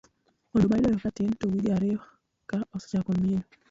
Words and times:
oduma 0.55 0.77
idoyo 0.79 0.97
ga 0.97 1.03
katin 1.05 1.29
to 1.39 1.45
wige 1.51 1.69
ariyo 1.77 1.99
ka 2.49 2.57
osechako 2.75 3.09
mienyo 3.19 3.45